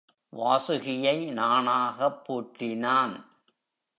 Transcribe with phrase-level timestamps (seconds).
[0.37, 3.25] வாசுகியை நாணாகப் பூட்டினான்.